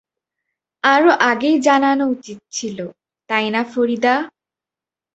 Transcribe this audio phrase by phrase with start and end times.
[0.83, 2.77] আরো আগেই জানানো উচিত ছিল,
[3.29, 4.15] তাই না ফরিদা?